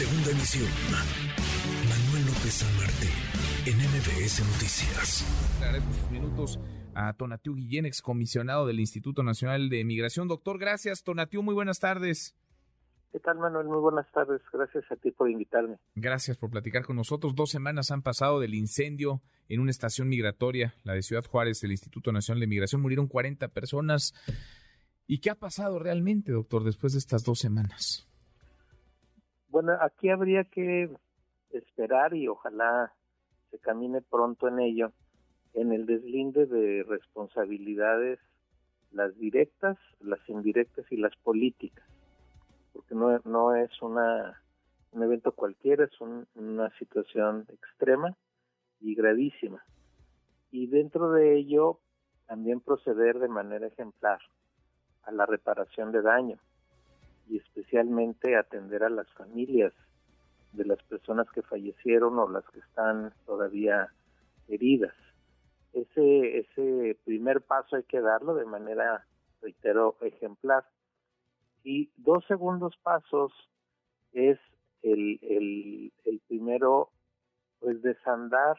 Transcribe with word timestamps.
Segunda 0.00 0.30
emisión. 0.30 0.70
Manuel 1.86 2.24
López 2.24 2.54
San 2.54 2.74
Martín, 2.78 3.12
en 3.66 3.76
MBS 3.76 4.40
Noticias. 4.50 5.58
Le 5.60 5.66
agradezco 5.66 5.92
sus 5.92 6.10
minutos 6.10 6.58
a 6.94 7.12
Tonatiu 7.12 7.54
Guillén, 7.54 7.84
excomisionado 7.84 8.66
del 8.66 8.80
Instituto 8.80 9.22
Nacional 9.22 9.68
de 9.68 9.84
Migración. 9.84 10.26
Doctor, 10.26 10.58
gracias. 10.58 11.02
Tonatiu, 11.02 11.42
muy 11.42 11.52
buenas 11.52 11.80
tardes. 11.80 12.34
¿Qué 13.12 13.20
tal, 13.20 13.40
Manuel? 13.40 13.66
Muy 13.66 13.76
buenas 13.76 14.10
tardes. 14.10 14.40
Gracias 14.50 14.90
a 14.90 14.96
ti 14.96 15.10
por 15.10 15.28
invitarme. 15.28 15.76
Gracias 15.96 16.38
por 16.38 16.48
platicar 16.48 16.86
con 16.86 16.96
nosotros. 16.96 17.34
Dos 17.34 17.50
semanas 17.50 17.90
han 17.90 18.00
pasado 18.00 18.40
del 18.40 18.54
incendio 18.54 19.20
en 19.50 19.60
una 19.60 19.70
estación 19.70 20.08
migratoria, 20.08 20.72
la 20.82 20.94
de 20.94 21.02
Ciudad 21.02 21.26
Juárez, 21.26 21.60
del 21.60 21.72
Instituto 21.72 22.10
Nacional 22.10 22.40
de 22.40 22.46
Migración. 22.46 22.80
Murieron 22.80 23.06
40 23.06 23.48
personas. 23.48 24.14
¿Y 25.06 25.18
qué 25.18 25.28
ha 25.28 25.34
pasado 25.34 25.78
realmente, 25.78 26.32
doctor, 26.32 26.64
después 26.64 26.94
de 26.94 27.00
estas 27.00 27.22
dos 27.22 27.38
semanas? 27.38 28.09
Bueno, 29.50 29.76
aquí 29.80 30.08
habría 30.08 30.44
que 30.44 30.90
esperar 31.50 32.14
y 32.14 32.28
ojalá 32.28 32.92
se 33.50 33.58
camine 33.58 34.00
pronto 34.00 34.48
en 34.48 34.60
ello, 34.60 34.92
en 35.54 35.72
el 35.72 35.86
deslinde 35.86 36.46
de 36.46 36.84
responsabilidades, 36.84 38.18
las 38.92 39.16
directas, 39.18 39.76
las 40.00 40.20
indirectas 40.28 40.90
y 40.90 40.96
las 40.96 41.14
políticas 41.16 41.84
porque 42.72 42.94
no, 42.94 43.18
no 43.24 43.54
es 43.54 43.70
una, 43.82 44.40
un 44.92 45.02
evento 45.02 45.32
cualquiera, 45.32 45.84
es 45.84 46.00
una 46.00 46.70
situación 46.78 47.46
extrema 47.48 48.16
y 48.80 48.94
gravísima. 48.94 49.64
Y 50.50 50.66
dentro 50.66 51.12
de 51.12 51.36
ello, 51.36 51.80
también 52.26 52.60
proceder 52.60 53.18
de 53.18 53.28
manera 53.28 53.66
ejemplar 53.66 54.20
a 55.02 55.12
la 55.12 55.26
reparación 55.26 55.92
de 55.92 56.02
daño 56.02 56.38
y 57.28 57.38
especialmente 57.38 58.36
atender 58.36 58.84
a 58.84 58.90
las 58.90 59.08
familias 59.14 59.72
de 60.52 60.64
las 60.64 60.82
personas 60.84 61.30
que 61.30 61.42
fallecieron 61.42 62.18
o 62.18 62.28
las 62.28 62.44
que 62.50 62.60
están 62.60 63.12
todavía 63.26 63.92
heridas. 64.48 64.94
Ese, 65.72 66.38
ese 66.38 66.98
primer 67.04 67.42
paso 67.42 67.76
hay 67.76 67.84
que 67.84 68.00
darlo 68.00 68.34
de 68.34 68.44
manera, 68.44 69.06
reitero, 69.40 69.96
ejemplar 70.00 70.64
y 71.62 71.90
dos 71.96 72.24
segundos 72.26 72.76
pasos 72.82 73.32
es 74.12 74.38
el, 74.82 75.20
el, 75.22 75.92
el 76.04 76.20
primero, 76.26 76.90
pues 77.60 77.80
desandar 77.82 78.56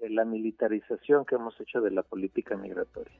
la 0.00 0.24
militarización 0.24 1.24
que 1.24 1.36
hemos 1.36 1.58
hecho 1.60 1.80
de 1.80 1.90
la 1.90 2.02
política 2.02 2.56
migratoria. 2.56 3.16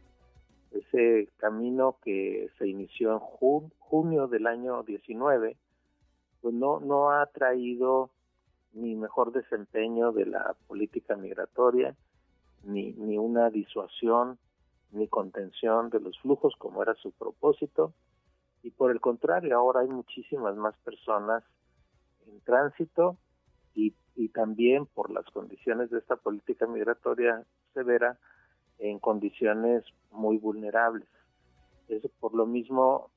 Ese 0.74 1.28
camino 1.36 1.98
que 2.02 2.50
se 2.58 2.66
inició 2.66 3.12
en 3.12 3.68
junio 3.78 4.26
del 4.26 4.48
año 4.48 4.82
19, 4.82 5.56
pues 6.42 6.54
no, 6.54 6.80
no 6.80 7.10
ha 7.10 7.26
traído 7.26 8.10
ni 8.72 8.96
mejor 8.96 9.32
desempeño 9.32 10.10
de 10.12 10.26
la 10.26 10.56
política 10.66 11.16
migratoria, 11.16 11.94
ni, 12.64 12.92
ni 12.94 13.16
una 13.16 13.50
disuasión, 13.50 14.36
ni 14.90 15.06
contención 15.06 15.90
de 15.90 16.00
los 16.00 16.18
flujos 16.20 16.54
como 16.58 16.82
era 16.82 16.94
su 16.94 17.12
propósito, 17.12 17.92
y 18.64 18.70
por 18.70 18.90
el 18.90 19.00
contrario, 19.00 19.56
ahora 19.56 19.80
hay 19.80 19.88
muchísimas 19.88 20.56
más 20.56 20.74
personas 20.78 21.44
en 22.26 22.40
tránsito 22.40 23.16
y, 23.74 23.94
y 24.16 24.28
también 24.30 24.86
por 24.86 25.10
las 25.10 25.26
condiciones 25.26 25.90
de 25.90 25.98
esta 25.98 26.16
política 26.16 26.66
migratoria 26.66 27.44
severa 27.74 28.18
en 28.78 28.98
condiciones 28.98 29.84
muy 30.10 30.38
vulnerables. 30.38 31.08
Eso 31.88 32.08
por 32.20 32.34
lo 32.34 32.46
mismo 32.46 33.10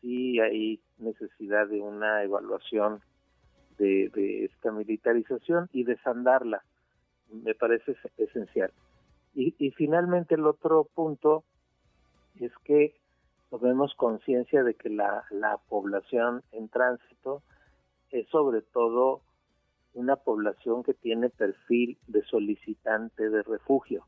sí 0.00 0.40
hay 0.40 0.80
necesidad 0.98 1.68
de 1.68 1.80
una 1.80 2.22
evaluación 2.22 3.00
de, 3.78 4.10
de 4.14 4.44
esta 4.46 4.72
militarización 4.72 5.68
y 5.72 5.84
desandarla. 5.84 6.62
Me 7.30 7.54
parece 7.54 7.96
esencial. 8.16 8.72
Y, 9.34 9.70
finalmente 9.72 10.34
el 10.34 10.46
otro 10.46 10.84
punto 10.94 11.44
es 12.40 12.50
que 12.64 12.96
tomemos 13.50 13.94
conciencia 13.94 14.64
de 14.64 14.74
que 14.74 14.88
la 14.88 15.60
población 15.68 16.42
en 16.50 16.68
tránsito 16.68 17.42
es 18.10 18.26
sobre 18.28 18.62
todo 18.62 19.20
una 19.94 20.16
población 20.16 20.82
que 20.82 20.94
tiene 20.94 21.30
perfil 21.30 21.98
de 22.06 22.22
solicitante 22.24 23.30
de 23.30 23.42
refugio. 23.42 24.04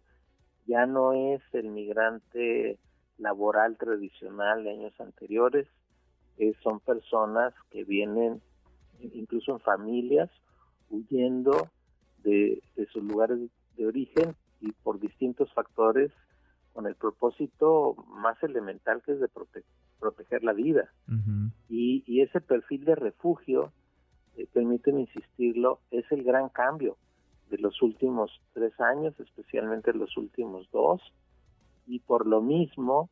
Ya 0.71 0.87
no 0.87 1.13
es 1.15 1.43
el 1.53 1.69
migrante 1.69 2.79
laboral 3.19 3.77
tradicional 3.77 4.63
de 4.63 4.71
años 4.71 4.93
anteriores, 5.01 5.67
son 6.63 6.79
personas 6.79 7.53
que 7.71 7.83
vienen 7.83 8.41
incluso 9.01 9.51
en 9.51 9.59
familias 9.59 10.31
huyendo 10.89 11.69
de, 12.23 12.63
de 12.77 12.87
sus 12.87 13.03
lugares 13.03 13.41
de 13.77 13.87
origen 13.87 14.37
y 14.61 14.71
por 14.71 15.01
distintos 15.01 15.53
factores 15.55 16.13
con 16.73 16.87
el 16.87 16.95
propósito 16.95 17.97
más 18.07 18.41
elemental 18.45 19.03
que 19.05 19.13
es 19.13 19.21
de 19.21 19.29
proteger 19.99 20.45
la 20.45 20.53
vida. 20.53 20.93
y, 21.69 22.05
y, 22.07 22.21
ese 22.21 22.41
perfil 22.41 22.85
de 22.85 22.95
refugio, 22.95 23.73
eh, 24.37 24.47
permíteme 24.53 25.01
insistirlo, 25.01 25.81
es 25.91 26.05
el 26.13 26.23
gran 26.23 26.49
cambio 26.49 26.97
de 27.51 27.59
los 27.59 27.83
últimos 27.83 28.41
tres 28.53 28.79
años, 28.81 29.19
especialmente 29.19 29.93
los 29.93 30.17
últimos 30.17 30.71
dos, 30.71 31.03
y 31.87 31.99
por 32.01 32.27
lo 32.27 32.41
mismo 32.41 33.11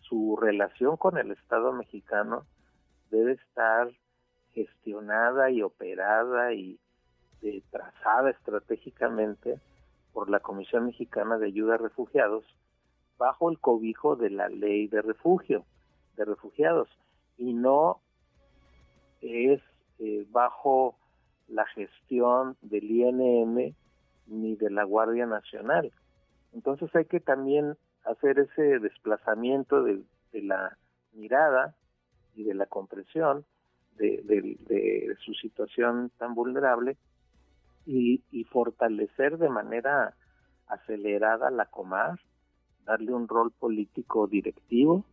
su 0.00 0.36
relación 0.36 0.96
con 0.96 1.18
el 1.18 1.32
Estado 1.32 1.72
mexicano 1.72 2.46
debe 3.10 3.32
estar 3.32 3.90
gestionada 4.54 5.50
y 5.50 5.62
operada 5.62 6.52
y 6.54 6.78
eh, 7.42 7.62
trazada 7.70 8.30
estratégicamente 8.30 9.60
por 10.12 10.30
la 10.30 10.40
Comisión 10.40 10.86
Mexicana 10.86 11.38
de 11.38 11.46
Ayuda 11.46 11.74
a 11.74 11.78
Refugiados, 11.78 12.44
bajo 13.18 13.50
el 13.50 13.58
cobijo 13.58 14.16
de 14.16 14.30
la 14.30 14.48
ley 14.48 14.86
de 14.88 15.02
refugio, 15.02 15.64
de 16.16 16.24
refugiados, 16.24 16.88
y 17.36 17.52
no 17.52 18.00
es 19.20 19.60
eh, 19.98 20.26
bajo 20.30 20.97
la 21.48 21.66
gestión 21.66 22.56
del 22.62 22.90
INM 22.90 23.74
ni 24.26 24.56
de 24.56 24.70
la 24.70 24.84
Guardia 24.84 25.26
Nacional. 25.26 25.90
Entonces 26.52 26.94
hay 26.94 27.06
que 27.06 27.20
también 27.20 27.76
hacer 28.04 28.38
ese 28.38 28.78
desplazamiento 28.78 29.82
de, 29.82 30.02
la 30.32 30.76
mirada 31.12 31.74
y 32.34 32.44
de 32.44 32.54
la 32.54 32.66
comprensión 32.66 33.44
de, 33.96 35.16
su 35.24 35.34
situación 35.34 36.10
tan 36.18 36.34
vulnerable 36.34 36.96
y, 37.84 38.22
y, 38.30 38.44
fortalecer 38.44 39.38
de 39.38 39.48
manera 39.48 40.14
acelerada 40.68 41.50
la 41.50 41.66
Comar, 41.66 42.20
darle 42.84 43.12
un 43.12 43.26
rol 43.26 43.50
político 43.50 44.26
directivo 44.26 45.04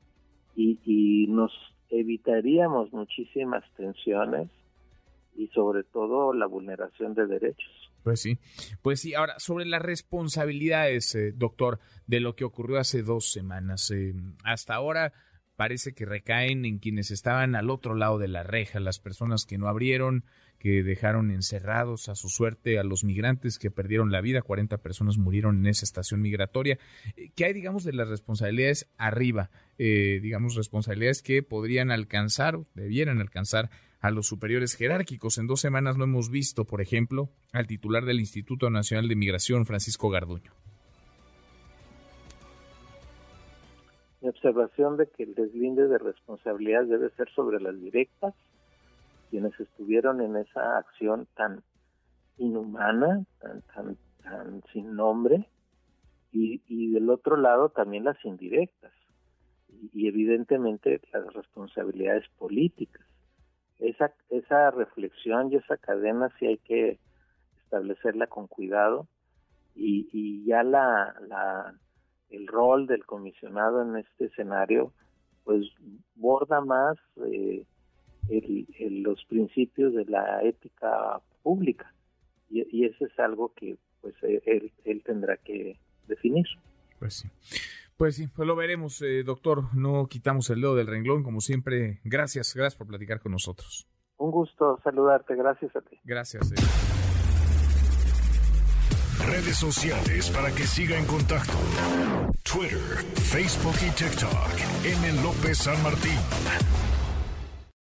y, 0.55 1.27
nos 1.29 1.51
evitaríamos 1.89 2.91
muchísimas 2.93 3.63
tensiones 3.75 4.49
y 5.35 5.47
sobre 5.49 5.83
todo 5.83 6.33
la 6.33 6.45
vulneración 6.45 7.13
de 7.13 7.27
derechos. 7.27 7.71
Pues 8.03 8.21
sí, 8.21 8.37
pues 8.81 9.01
sí. 9.01 9.15
Ahora, 9.15 9.39
sobre 9.39 9.65
las 9.65 9.81
responsabilidades, 9.81 11.15
eh, 11.15 11.31
doctor, 11.35 11.79
de 12.05 12.19
lo 12.19 12.35
que 12.35 12.45
ocurrió 12.45 12.79
hace 12.79 13.01
dos 13.01 13.31
semanas. 13.31 13.89
Eh, 13.91 14.13
hasta 14.43 14.75
ahora 14.75 15.13
parece 15.55 15.93
que 15.93 16.05
recaen 16.05 16.65
en 16.65 16.79
quienes 16.79 17.11
estaban 17.11 17.55
al 17.55 17.69
otro 17.69 17.95
lado 17.95 18.19
de 18.19 18.27
la 18.27 18.43
reja, 18.43 18.79
las 18.79 18.99
personas 18.99 19.45
que 19.45 19.57
no 19.57 19.67
abrieron, 19.67 20.25
que 20.59 20.83
dejaron 20.83 21.31
encerrados 21.31 22.09
a 22.09 22.15
su 22.15 22.29
suerte 22.29 22.79
a 22.79 22.83
los 22.83 23.03
migrantes 23.03 23.59
que 23.59 23.71
perdieron 23.71 24.11
la 24.11 24.21
vida, 24.21 24.41
40 24.41 24.77
personas 24.79 25.17
murieron 25.17 25.59
en 25.59 25.67
esa 25.67 25.85
estación 25.85 26.21
migratoria. 26.21 26.77
Eh, 27.15 27.29
¿Qué 27.35 27.45
hay, 27.45 27.53
digamos, 27.53 27.83
de 27.83 27.93
las 27.93 28.07
responsabilidades 28.07 28.87
arriba? 28.97 29.49
Eh, 29.77 30.19
digamos, 30.21 30.55
responsabilidades 30.55 31.21
que 31.21 31.43
podrían 31.43 31.91
alcanzar, 31.91 32.59
debieran 32.73 33.19
alcanzar 33.19 33.69
a 34.05 34.11
los 34.11 34.27
superiores 34.27 34.75
jerárquicos. 34.75 35.39
En 35.39 35.47
dos 35.47 35.61
semanas 35.61 35.97
lo 35.97 36.03
hemos 36.03 36.29
visto, 36.29 36.65
por 36.65 36.79
ejemplo, 36.79 37.29
al 37.53 37.65
titular 37.65 38.05
del 38.05 38.19
Instituto 38.19 38.69
Nacional 38.69 39.07
de 39.07 39.15
Migración, 39.15 39.65
Francisco 39.65 40.09
Garduño. 40.09 40.51
Mi 44.21 44.29
observación 44.29 44.97
de 44.97 45.07
que 45.07 45.23
el 45.23 45.33
deslinde 45.33 45.87
de 45.87 45.97
responsabilidades 45.97 46.89
debe 46.89 47.09
ser 47.11 47.29
sobre 47.35 47.59
las 47.59 47.79
directas 47.79 48.35
quienes 49.31 49.59
estuvieron 49.59 50.21
en 50.21 50.35
esa 50.37 50.77
acción 50.77 51.27
tan 51.35 51.63
inhumana, 52.37 53.25
tan, 53.41 53.61
tan, 53.73 53.97
tan 54.23 54.63
sin 54.71 54.95
nombre, 54.95 55.49
y, 56.31 56.61
y 56.67 56.91
del 56.91 57.09
otro 57.09 57.37
lado 57.37 57.69
también 57.69 58.03
las 58.03 58.23
indirectas, 58.23 58.91
y, 59.93 60.07
evidentemente 60.07 61.01
las 61.11 61.33
responsabilidades 61.33 62.25
políticas. 62.37 63.04
Esa, 63.79 64.13
esa 64.29 64.71
reflexión 64.71 65.51
y 65.51 65.57
esa 65.57 65.77
cadena 65.77 66.29
sí 66.39 66.47
hay 66.47 66.57
que 66.57 66.99
establecerla 67.63 68.27
con 68.27 68.47
cuidado 68.47 69.07
y, 69.75 70.07
y 70.13 70.45
ya 70.45 70.63
la, 70.63 71.13
la, 71.27 71.75
el 72.29 72.47
rol 72.47 72.87
del 72.87 73.05
comisionado 73.05 73.81
en 73.81 73.97
este 73.97 74.25
escenario 74.25 74.93
pues 75.43 75.65
borda 76.15 76.61
más 76.61 76.97
eh, 77.27 77.65
los 78.79 79.23
principios 79.25 79.93
de 79.93 80.05
la 80.05 80.41
ética 80.41 81.21
pública. 81.43 81.93
Y, 82.49 82.65
y 82.75 82.85
eso 82.85 83.05
es 83.05 83.19
algo 83.19 83.53
que 83.53 83.77
pues 84.01 84.15
él, 84.23 84.71
él 84.83 85.03
tendrá 85.03 85.37
que 85.37 85.77
definir. 86.07 86.45
Pues 86.99 87.15
sí. 87.15 87.29
Pues 87.97 88.15
sí, 88.15 88.27
pues 88.27 88.45
lo 88.47 88.55
veremos, 88.55 89.01
eh, 89.01 89.23
doctor. 89.23 89.73
No 89.73 90.07
quitamos 90.07 90.49
el 90.49 90.59
dedo 90.61 90.75
del 90.75 90.87
renglón, 90.87 91.23
como 91.23 91.39
siempre. 91.39 92.01
Gracias, 92.03 92.53
gracias 92.53 92.75
por 92.75 92.87
platicar 92.87 93.21
con 93.21 93.31
nosotros. 93.31 93.87
Un 94.17 94.31
gusto 94.31 94.79
saludarte, 94.83 95.35
gracias 95.35 95.75
a 95.75 95.81
ti. 95.81 95.99
Gracias. 96.03 96.51
Eh. 96.51 96.55
Redes 99.25 99.57
sociales 99.57 100.29
para 100.29 100.49
que 100.49 100.63
siga 100.63 100.97
en 100.97 101.05
contacto: 101.05 101.53
Twitter, 102.43 102.79
Facebook 103.15 103.75
y 103.81 103.91
TikTok. 103.91 104.51
M. 104.83 105.23
López 105.23 105.57
San 105.57 105.81
Martín. 105.81 106.19